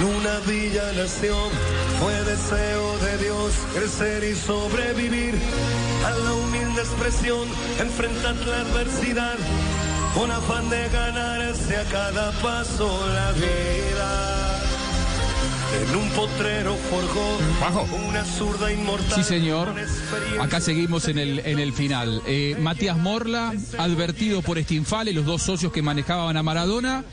En 0.00 0.06
una 0.06 0.38
villa 0.46 0.92
nació, 0.96 1.36
fue 2.00 2.14
deseo 2.24 2.98
de 3.00 3.18
Dios 3.18 3.52
crecer 3.74 4.24
y 4.24 4.34
sobrevivir 4.34 5.34
a 6.06 6.10
la 6.10 6.32
humilde 6.32 6.80
expresión, 6.80 7.46
enfrentar 7.78 8.34
la 8.46 8.60
adversidad 8.60 9.36
con 10.14 10.30
afán 10.30 10.70
de 10.70 10.88
ganarse 10.88 11.76
a 11.76 11.84
cada 11.84 12.32
paso 12.40 12.88
la 13.14 13.32
vida. 13.32 14.49
En 15.72 15.96
un 15.96 16.10
potrero 16.10 16.74
forjó 16.90 17.38
una 18.08 18.24
zurda 18.24 18.72
inmortal. 18.72 19.14
Sí, 19.14 19.22
señor. 19.22 19.72
Acá 20.40 20.60
seguimos 20.60 21.06
en 21.06 21.18
el, 21.18 21.38
en 21.40 21.58
el 21.60 21.72
final. 21.72 22.22
Eh, 22.26 22.56
Matías 22.60 22.98
Morla, 22.98 23.52
advertido 23.78 24.42
por 24.42 24.60
Stinfale, 24.60 25.12
los 25.12 25.24
dos 25.24 25.42
socios 25.42 25.72
que 25.72 25.82
manejaban 25.82 26.36
a 26.36 26.42
Maradona. 26.42 27.04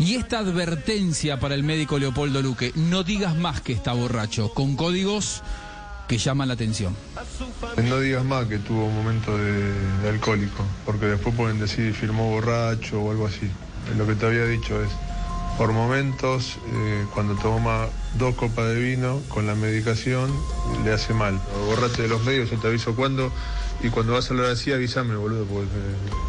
Y 0.00 0.14
esta 0.14 0.38
advertencia 0.38 1.38
para 1.38 1.54
el 1.54 1.62
médico 1.62 1.98
Leopoldo 1.98 2.42
Luque, 2.42 2.72
no 2.74 3.04
digas 3.04 3.36
más 3.36 3.60
que 3.60 3.72
está 3.72 3.92
borracho, 3.92 4.52
con 4.52 4.74
códigos 4.74 5.42
que 6.08 6.18
llaman 6.18 6.48
la 6.48 6.54
atención. 6.54 6.96
No 7.84 8.00
digas 8.00 8.24
más 8.24 8.46
que 8.46 8.58
tuvo 8.58 8.86
un 8.86 8.96
momento 8.96 9.36
de, 9.36 9.72
de 10.02 10.08
alcohólico, 10.08 10.64
porque 10.84 11.06
después 11.06 11.34
pueden 11.36 11.60
decir 11.60 11.94
firmó 11.94 12.30
borracho 12.30 13.00
o 13.00 13.10
algo 13.12 13.26
así. 13.26 13.48
Lo 13.96 14.06
que 14.06 14.14
te 14.14 14.26
había 14.26 14.46
dicho 14.46 14.82
es, 14.82 14.90
por 15.58 15.72
momentos, 15.72 16.58
eh, 16.72 17.04
cuando 17.14 17.34
toma 17.34 17.88
dos 18.18 18.34
copas 18.34 18.68
de 18.68 18.80
vino 18.80 19.20
con 19.28 19.46
la 19.46 19.54
medicación, 19.54 20.32
le 20.84 20.92
hace 20.92 21.14
mal. 21.14 21.40
Borrate 21.66 22.02
de 22.02 22.08
los 22.08 22.24
medios, 22.24 22.50
yo 22.50 22.58
te 22.58 22.68
aviso 22.68 22.94
cuándo, 22.94 23.32
y 23.82 23.88
cuando 23.88 24.14
vas 24.14 24.30
a 24.30 24.34
hablar 24.34 24.50
así, 24.50 24.72
avísame, 24.72 25.16
boludo, 25.16 25.44
porque 25.44 25.68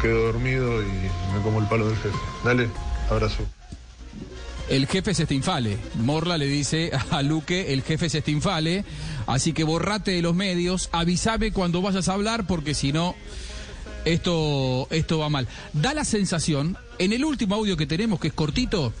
quedo 0.02 0.26
dormido 0.26 0.82
y 0.82 0.86
me 0.86 1.42
como 1.42 1.60
el 1.60 1.66
palo 1.68 1.88
del 1.88 1.96
jefe. 1.96 2.18
Dale, 2.44 2.68
abrazo. 3.10 3.44
El 4.68 4.86
jefe 4.86 5.10
es 5.10 5.18
Stinfale. 5.18 5.76
Morla 5.96 6.38
le 6.38 6.46
dice 6.46 6.90
a 7.10 7.22
Luque, 7.22 7.72
el 7.72 7.82
jefe 7.82 8.06
es 8.06 8.12
Stinfale. 8.12 8.84
Así 9.26 9.52
que 9.52 9.64
borrate 9.64 10.12
de 10.12 10.22
los 10.22 10.34
medios, 10.34 10.88
avísame 10.92 11.52
cuando 11.52 11.82
vayas 11.82 12.08
a 12.08 12.14
hablar, 12.14 12.46
porque 12.46 12.74
si 12.74 12.92
no, 12.92 13.14
esto, 14.04 14.86
esto 14.90 15.18
va 15.18 15.28
mal. 15.28 15.48
Da 15.72 15.94
la 15.94 16.04
sensación, 16.04 16.76
en 16.98 17.12
el 17.12 17.24
último 17.24 17.54
audio 17.54 17.76
que 17.76 17.86
tenemos, 17.86 18.20
que 18.20 18.28
es 18.28 18.34
cortito, 18.34 18.92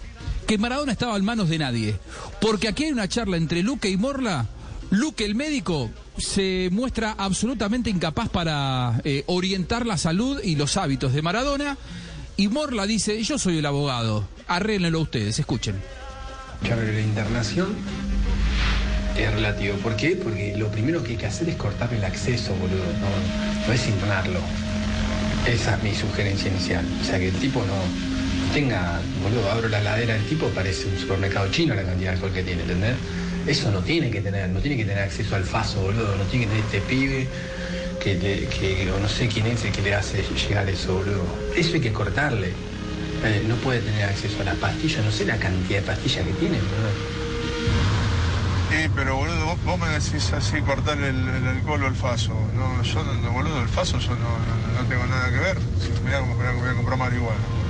que 0.46 0.58
Maradona 0.58 0.92
estaba 0.92 1.16
en 1.16 1.24
manos 1.24 1.48
de 1.48 1.58
nadie. 1.58 1.96
Porque 2.40 2.68
aquí 2.68 2.84
hay 2.84 2.92
una 2.92 3.08
charla 3.08 3.36
entre 3.36 3.62
Luque 3.62 3.88
y 3.88 3.96
Morla. 3.96 4.46
Luque, 4.90 5.24
el 5.24 5.34
médico, 5.34 5.90
se 6.18 6.68
muestra 6.70 7.14
absolutamente 7.18 7.90
incapaz 7.90 8.28
para 8.28 9.00
eh, 9.04 9.24
orientar 9.26 9.86
la 9.86 9.98
salud 9.98 10.40
y 10.42 10.56
los 10.56 10.76
hábitos 10.76 11.12
de 11.12 11.22
Maradona. 11.22 11.76
Y 12.36 12.48
Morla 12.48 12.86
dice, 12.86 13.22
yo 13.22 13.38
soy 13.38 13.58
el 13.58 13.66
abogado, 13.66 14.28
arréglenlo 14.46 15.00
ustedes, 15.00 15.38
escuchen. 15.38 15.76
La 16.62 17.00
internación 17.00 17.74
es 19.16 19.32
relativo. 19.32 19.76
¿Por 19.76 19.96
qué? 19.96 20.16
Porque 20.16 20.56
lo 20.56 20.68
primero 20.68 21.02
que 21.02 21.12
hay 21.12 21.16
que 21.16 21.26
hacer 21.26 21.48
es 21.48 21.56
cortarle 21.56 21.98
el 21.98 22.04
acceso, 22.04 22.54
boludo. 22.54 22.84
No, 23.00 23.66
no 23.66 23.72
es 23.72 23.86
internarlo. 23.86 24.40
Esa 25.46 25.76
es 25.76 25.82
mi 25.82 25.94
sugerencia 25.94 26.50
inicial. 26.50 26.84
O 27.00 27.04
sea, 27.04 27.18
que 27.18 27.28
el 27.28 27.34
tipo 27.34 27.60
no 27.60 28.13
tenga, 28.54 29.00
boludo, 29.20 29.50
abro 29.50 29.68
la 29.68 29.80
ladera 29.80 30.14
del 30.14 30.24
tipo, 30.24 30.48
parece 30.50 30.88
un 30.88 30.96
supermercado 30.96 31.48
chino 31.50 31.74
la 31.74 31.82
cantidad 31.82 32.10
de 32.10 32.14
alcohol 32.14 32.32
que 32.32 32.42
tiene, 32.44 32.62
¿entendés? 32.62 32.94
Eso 33.48 33.70
no 33.72 33.80
tiene 33.80 34.10
que 34.10 34.20
tener, 34.20 34.48
no 34.48 34.60
tiene 34.60 34.76
que 34.76 34.84
tener 34.84 35.02
acceso 35.02 35.34
al 35.34 35.44
faso, 35.44 35.80
boludo. 35.82 36.16
No 36.16 36.24
tiene 36.24 36.46
que 36.46 36.50
tener 36.52 36.64
este 36.64 36.80
pibe 36.82 37.26
que, 38.02 38.14
le- 38.14 38.46
que 38.46 38.90
o 38.92 38.98
no 39.00 39.08
sé 39.08 39.26
quién 39.28 39.46
es 39.48 39.64
el 39.64 39.72
que 39.72 39.82
le 39.82 39.94
hace 39.94 40.22
llegar 40.22 40.68
eso, 40.70 40.94
boludo. 40.94 41.24
Eso 41.56 41.74
hay 41.74 41.80
que 41.80 41.92
cortarle. 41.92 42.52
Eh, 43.24 43.42
no 43.48 43.56
puede 43.56 43.80
tener 43.80 44.04
acceso 44.04 44.40
a 44.40 44.44
las 44.44 44.56
pastillas, 44.56 45.04
no 45.04 45.10
sé 45.10 45.26
la 45.26 45.36
cantidad 45.36 45.80
de 45.80 45.86
pastillas 45.86 46.24
que 46.24 46.32
tiene, 46.34 46.58
boludo. 46.58 46.90
Sí, 48.70 48.88
pero 48.94 49.16
boludo, 49.16 49.56
vos, 49.66 49.78
me 49.80 49.88
decís 49.88 50.32
así 50.32 50.60
cortar 50.62 50.98
el, 50.98 51.28
alcohol 51.48 51.82
o 51.82 51.86
el 51.88 51.94
faso. 51.94 52.32
No, 52.56 52.82
yo 52.82 53.02
no, 53.04 53.32
boludo, 53.32 53.60
el 53.60 53.68
faso 53.68 53.98
yo 53.98 54.10
no, 54.10 54.38
no- 54.80 54.88
tengo 54.88 55.04
nada 55.06 55.28
que 55.30 55.38
ver. 55.38 55.58
Voy 56.04 56.12
a, 56.12 56.20
me 56.22 56.60
voy 56.60 56.68
a 56.70 56.74
comprar 56.74 56.98
marihuana. 56.98 57.63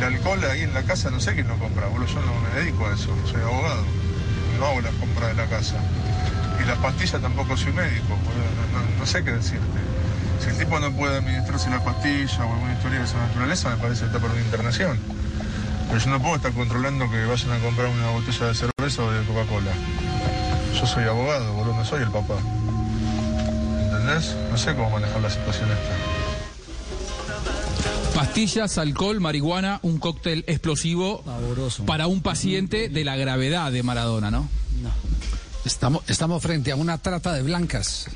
El 0.00 0.14
alcohol 0.14 0.42
ahí 0.50 0.62
en 0.62 0.72
la 0.72 0.82
casa 0.82 1.10
no 1.10 1.20
sé 1.20 1.34
quién 1.34 1.46
lo 1.46 1.58
compra, 1.58 1.86
boludo. 1.88 2.06
Yo 2.06 2.22
no 2.22 2.32
me 2.40 2.58
dedico 2.58 2.86
a 2.86 2.94
eso, 2.94 3.14
soy 3.30 3.42
abogado. 3.42 3.84
No 4.58 4.64
hago 4.64 4.80
las 4.80 4.94
compras 4.94 5.28
de 5.28 5.34
la 5.34 5.46
casa. 5.46 5.76
Y 6.58 6.66
las 6.66 6.78
pastillas 6.78 7.20
tampoco 7.20 7.54
soy 7.54 7.74
médico, 7.74 8.16
boludo. 8.24 8.96
No, 8.98 9.04
sé 9.04 9.22
qué 9.22 9.32
decirte. 9.32 9.78
Si 10.42 10.48
el 10.48 10.56
tipo 10.56 10.80
no 10.80 10.90
puede 10.92 11.18
administrarse 11.18 11.68
la 11.68 11.84
pastilla 11.84 12.46
o 12.46 12.52
alguna 12.54 12.72
historia 12.72 13.00
de 13.00 13.04
esa 13.04 13.18
naturaleza, 13.18 13.68
me 13.68 13.76
parece 13.76 14.06
que 14.06 14.16
está 14.16 14.26
una 14.26 14.40
internación. 14.40 14.98
Pero 15.88 15.98
yo 16.00 16.10
no 16.10 16.18
puedo 16.18 16.36
estar 16.36 16.52
controlando 16.52 17.10
que 17.10 17.26
vayan 17.26 17.52
a 17.52 17.58
comprar 17.58 17.88
una 17.88 18.08
botella 18.08 18.46
de 18.46 18.54
cerveza 18.54 19.02
o 19.02 19.10
de 19.10 19.22
Coca-Cola. 19.26 19.72
Yo 20.80 20.86
soy 20.86 21.04
abogado, 21.04 21.52
boludo, 21.52 21.76
no 21.76 21.84
soy 21.84 22.04
el 22.04 22.10
papá. 22.10 22.36
¿Entendés? 23.82 24.34
No 24.50 24.56
sé 24.56 24.74
cómo 24.74 24.88
manejar 24.88 25.20
la 25.20 25.28
situación 25.28 25.70
esta. 25.70 26.19
Pastillas, 28.20 28.76
alcohol, 28.76 29.18
marihuana, 29.18 29.80
un 29.82 29.96
cóctel 29.96 30.44
explosivo 30.46 31.24
para 31.86 32.06
un 32.06 32.20
paciente 32.20 32.90
de 32.90 33.02
la 33.02 33.16
gravedad 33.16 33.72
de 33.72 33.82
Maradona, 33.82 34.30
¿no? 34.30 34.46
Estamos, 35.64 36.02
estamos 36.06 36.42
frente 36.42 36.70
a 36.70 36.76
una 36.76 36.98
trata 36.98 37.32
de 37.32 37.42
blancas. 37.42 38.08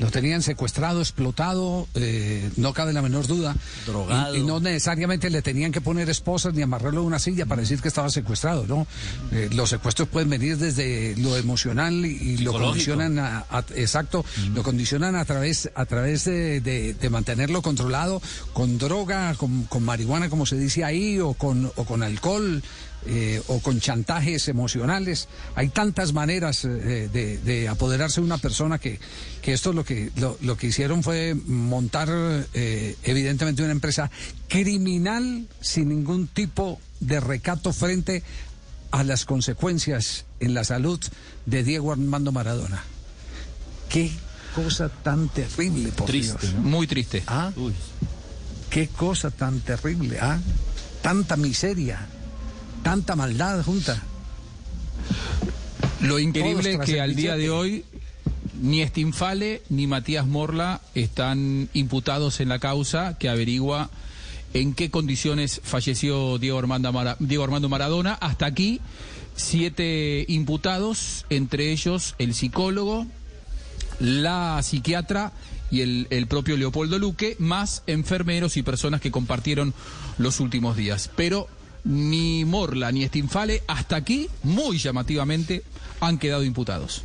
Lo 0.00 0.10
tenían 0.10 0.42
secuestrado, 0.42 1.00
explotado, 1.00 1.86
eh, 1.94 2.50
no 2.56 2.72
cabe 2.72 2.92
la 2.92 3.02
menor 3.02 3.26
duda. 3.26 3.54
Drogado. 3.86 4.34
Y, 4.34 4.40
y 4.40 4.42
no 4.44 4.58
necesariamente 4.60 5.28
le 5.30 5.42
tenían 5.42 5.72
que 5.72 5.80
poner 5.80 6.08
esposas 6.10 6.54
ni 6.54 6.62
amarrarlo 6.62 7.00
a 7.00 7.04
una 7.04 7.18
silla 7.18 7.46
para 7.46 7.60
decir 7.60 7.80
que 7.80 7.88
estaba 7.88 8.08
secuestrado, 8.10 8.64
¿no? 8.66 8.86
Eh, 9.32 9.48
los 9.52 9.70
secuestros 9.70 10.08
pueden 10.08 10.30
venir 10.30 10.56
desde 10.56 11.14
lo 11.18 11.36
emocional 11.36 11.94
y, 12.06 12.08
y 12.16 12.36
lo 12.38 12.52
condicionan 12.68 13.18
a, 13.18 13.44
a- 13.50 13.64
exacto, 13.76 14.24
lo 14.54 14.62
condicionan 14.62 15.16
a 15.16 15.24
través, 15.24 15.70
a 15.74 15.84
través 15.86 16.24
de, 16.24 16.60
de- 16.60 16.94
de 16.94 17.10
mantenerlo 17.10 17.62
controlado 17.62 18.22
con 18.52 18.78
droga, 18.78 19.34
con, 19.34 19.64
con 19.64 19.84
marihuana, 19.84 20.28
como 20.30 20.46
se 20.46 20.56
dice 20.56 20.82
ahí, 20.84 21.18
o 21.20 21.34
con, 21.34 21.70
o 21.76 21.84
con 21.84 22.02
alcohol. 22.02 22.62
Eh, 23.06 23.42
o 23.48 23.60
con 23.60 23.80
chantajes 23.80 24.48
emocionales. 24.48 25.28
Hay 25.54 25.68
tantas 25.68 26.12
maneras 26.12 26.64
eh, 26.64 27.08
de, 27.12 27.38
de 27.38 27.68
apoderarse 27.68 28.20
de 28.20 28.26
una 28.26 28.38
persona 28.38 28.78
que, 28.78 29.00
que 29.42 29.52
esto 29.52 29.72
lo 29.72 29.84
que, 29.84 30.10
lo, 30.16 30.36
lo 30.42 30.56
que 30.56 30.68
hicieron 30.68 31.02
fue 31.02 31.34
montar 31.34 32.08
eh, 32.54 32.96
evidentemente 33.02 33.62
una 33.62 33.72
empresa 33.72 34.10
criminal 34.48 35.46
sin 35.60 35.88
ningún 35.88 36.26
tipo 36.26 36.80
de 37.00 37.20
recato 37.20 37.72
frente 37.72 38.22
a 38.90 39.04
las 39.04 39.24
consecuencias 39.24 40.24
en 40.40 40.54
la 40.54 40.64
salud 40.64 41.00
de 41.46 41.62
Diego 41.64 41.92
Armando 41.92 42.32
Maradona. 42.32 42.82
Qué 43.88 44.10
cosa 44.54 44.88
tan 44.88 45.28
terrible, 45.28 45.90
por 45.92 46.06
Triste, 46.06 46.38
Dios. 46.40 46.54
¿no? 46.54 46.62
Muy 46.62 46.86
triste. 46.86 47.22
¿Ah? 47.26 47.52
Qué 48.68 48.88
cosa 48.88 49.30
tan 49.30 49.60
terrible, 49.60 50.18
¿ah? 50.20 50.38
Tanta 51.02 51.36
miseria, 51.36 52.06
tanta 52.90 53.14
maldad 53.14 53.62
junta. 53.62 54.02
Lo 56.00 56.18
increíble 56.18 56.72
es 56.72 56.78
que 56.80 57.00
al 57.00 57.14
día 57.14 57.36
de 57.36 57.48
hoy 57.48 57.84
ni 58.60 58.84
Stinfale 58.84 59.62
ni 59.68 59.86
Matías 59.86 60.26
Morla 60.26 60.80
están 60.96 61.68
imputados 61.72 62.40
en 62.40 62.48
la 62.48 62.58
causa 62.58 63.16
que 63.16 63.28
averigua 63.28 63.90
en 64.54 64.74
qué 64.74 64.90
condiciones 64.90 65.60
falleció 65.62 66.38
Diego 66.38 66.58
Armando, 66.58 66.92
Mara- 66.92 67.16
Diego 67.20 67.44
Armando 67.44 67.68
Maradona. 67.68 68.14
Hasta 68.14 68.46
aquí, 68.46 68.80
siete 69.36 70.24
imputados, 70.26 71.26
entre 71.30 71.70
ellos 71.70 72.16
el 72.18 72.34
psicólogo, 72.34 73.06
la 74.00 74.60
psiquiatra 74.64 75.30
y 75.70 75.82
el, 75.82 76.08
el 76.10 76.26
propio 76.26 76.56
Leopoldo 76.56 76.98
Luque, 76.98 77.36
más 77.38 77.84
enfermeros 77.86 78.56
y 78.56 78.64
personas 78.64 79.00
que 79.00 79.12
compartieron 79.12 79.74
los 80.18 80.40
últimos 80.40 80.76
días. 80.76 81.08
Pero 81.14 81.46
ni 81.84 82.44
Morla 82.44 82.92
ni 82.92 83.06
Stinfale, 83.06 83.62
hasta 83.66 83.96
aquí, 83.96 84.28
muy 84.42 84.78
llamativamente, 84.78 85.62
han 86.00 86.18
quedado 86.18 86.44
imputados. 86.44 87.04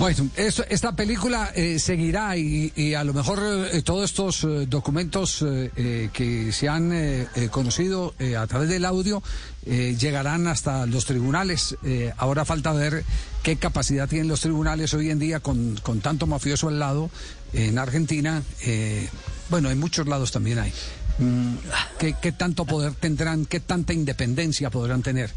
Bueno, 0.00 0.30
esta 0.34 0.96
película 0.96 1.52
eh, 1.54 1.78
seguirá 1.78 2.34
y, 2.34 2.94
a 2.94 3.04
lo 3.04 3.12
mejor 3.12 3.68
eh, 3.70 3.82
todos 3.82 4.04
estos 4.06 4.44
eh, 4.44 4.64
documentos 4.66 5.44
que 6.14 6.52
se 6.52 6.68
han 6.70 7.28
conocido 7.50 8.14
a 8.38 8.46
través 8.46 8.70
del 8.70 8.86
audio 8.86 9.22
llegarán 9.66 10.46
hasta 10.46 10.86
los 10.86 11.04
tribunales. 11.04 11.76
Ahora 12.16 12.46
falta 12.46 12.72
ver 12.72 13.04
qué 13.42 13.56
capacidad 13.56 14.08
tienen 14.08 14.28
los 14.28 14.40
tribunales 14.40 14.94
hoy 14.94 15.10
en 15.10 15.18
día 15.18 15.40
con, 15.40 15.78
con 15.82 16.00
tanto 16.00 16.26
mafioso 16.26 16.68
al 16.68 16.78
lado 16.78 17.10
en 17.52 17.78
Argentina. 17.78 18.42
bueno, 19.50 19.70
en 19.70 19.78
muchos 19.78 20.08
lados 20.08 20.32
también 20.32 20.60
hay. 20.60 20.72
Mm, 21.20 21.54
¿qué, 21.98 22.14
¿Qué 22.20 22.32
tanto 22.32 22.64
poder 22.64 22.94
tendrán? 22.94 23.44
¿Qué 23.44 23.60
tanta 23.60 23.92
independencia 23.92 24.70
podrán 24.70 25.02
tener? 25.02 25.30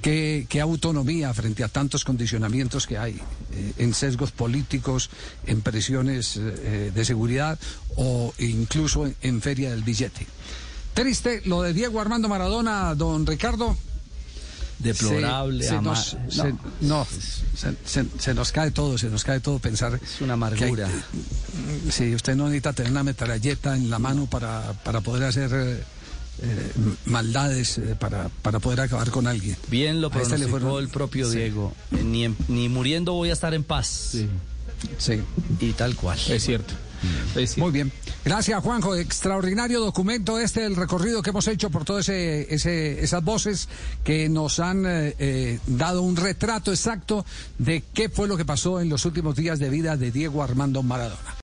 ¿Qué, 0.00 0.46
qué 0.48 0.60
autonomía 0.60 1.32
frente 1.34 1.64
a 1.64 1.68
tantos 1.68 2.04
condicionamientos 2.04 2.86
que 2.86 2.98
hay 2.98 3.14
eh, 3.52 3.72
en 3.78 3.94
sesgos 3.94 4.30
políticos, 4.30 5.10
en 5.46 5.62
presiones 5.62 6.36
eh, 6.36 6.92
de 6.94 7.04
seguridad 7.04 7.58
o 7.96 8.32
incluso 8.38 9.06
en, 9.06 9.16
en 9.22 9.40
feria 9.42 9.70
del 9.70 9.82
billete? 9.82 10.26
Triste 10.92 11.42
lo 11.46 11.62
de 11.62 11.72
Diego 11.72 12.00
Armando 12.00 12.28
Maradona, 12.28 12.94
don 12.94 13.26
Ricardo. 13.26 13.76
Deplorable, 14.84 15.64
Se, 15.64 15.70
se 15.70 15.80
nos, 15.82 16.14
no. 16.14 16.30
se- 16.30 16.54
no, 16.80 17.06
se, 17.56 17.74
se- 17.84 18.06
se 18.18 18.34
nos 18.34 18.52
cae 18.52 18.70
todo, 18.70 18.96
se 18.98 19.08
nos 19.08 19.24
cae 19.24 19.40
todo 19.40 19.58
pensar. 19.58 19.98
Es 20.02 20.20
una 20.20 20.34
amargura. 20.34 20.88
sí, 21.90 22.14
usted 22.14 22.36
no 22.36 22.44
necesita 22.44 22.72
tener 22.72 22.92
una 22.92 23.02
metralleta 23.02 23.76
en 23.76 23.90
la 23.90 23.98
mano 23.98 24.26
para, 24.26 24.72
para 24.84 25.00
poder 25.00 25.24
hacer 25.24 25.50
eh, 25.52 25.82
eh, 26.42 26.72
maldades, 27.06 27.78
eh, 27.78 27.96
para, 27.98 28.28
para 28.28 28.58
poder 28.60 28.80
acabar 28.80 29.10
con 29.10 29.26
alguien. 29.26 29.56
Bien 29.68 30.00
lo 30.00 30.08
este 30.08 30.20
pronosticó 30.20 30.50
fueron- 30.50 30.82
el 30.82 30.88
propio 30.88 31.30
Sí. 31.30 31.36
Diego. 31.38 31.72
Eh, 31.92 32.02
Ni, 32.04 32.28
ni 32.48 32.68
muriendo 32.68 33.12
voy 33.12 33.30
a 33.30 33.32
estar 33.32 33.54
en 33.54 33.64
paz. 33.64 34.16
Sí. 34.98 35.20
Y 35.60 35.72
tal 35.72 35.96
cual. 35.96 36.18
Es 36.28 36.44
cierto. 36.44 36.74
Muy 37.58 37.72
bien. 37.72 37.92
Gracias, 38.24 38.62
Juanjo. 38.62 38.96
Extraordinario 38.96 39.80
documento 39.80 40.38
este, 40.38 40.64
el 40.64 40.76
recorrido 40.76 41.22
que 41.22 41.30
hemos 41.30 41.46
hecho 41.48 41.70
por 41.70 41.84
todas 41.84 42.08
ese, 42.08 42.54
ese- 42.54 43.02
esas 43.04 43.22
voces 43.22 43.68
que 44.02 44.28
nos 44.28 44.58
han 44.60 44.84
eh, 44.86 45.14
eh, 45.18 45.58
dado 45.66 46.02
un 46.02 46.16
retrato 46.16 46.70
exacto 46.72 47.24
de 47.58 47.82
qué 47.92 48.08
fue 48.08 48.28
lo 48.28 48.36
que 48.36 48.44
pasó 48.44 48.80
en 48.80 48.88
los 48.88 49.04
últimos 49.04 49.36
días 49.36 49.58
de 49.58 49.68
vida 49.70 49.96
de 49.96 50.10
Diego 50.10 50.42
Armando 50.42 50.82
Maradona. 50.82 51.43